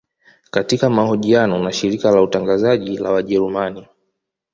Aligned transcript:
Katika 0.51 0.89
mahojiano 0.89 1.59
na 1.59 1.71
shirika 1.71 2.11
la 2.11 2.21
utangazaji 2.21 2.97
la 2.97 3.11
wajerumani 3.11 3.87